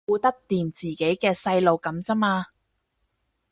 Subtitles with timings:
[0.07, 2.47] 顧得掂自己嘅細路噉咋嘛